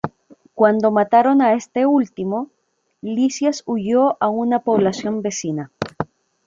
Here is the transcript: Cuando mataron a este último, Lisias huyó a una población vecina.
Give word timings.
Cuando 0.55 0.89
mataron 0.89 1.43
a 1.43 1.53
este 1.53 1.85
último, 1.85 2.49
Lisias 3.03 3.61
huyó 3.67 4.17
a 4.19 4.29
una 4.29 4.61
población 4.63 5.21
vecina. 5.21 5.69